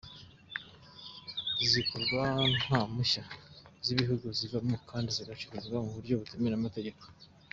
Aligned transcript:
Zikorwa 1.69 2.23
nta 2.59 2.79
mpushya 2.91 3.23
z’ibihugu 3.85 4.25
zivamo 4.37 4.75
kandi 4.89 5.09
zigacuruzwa 5.17 5.77
mu 5.83 5.91
buryo 5.95 6.13
butemewe 6.21 6.51
n’amategeko. 6.53 7.03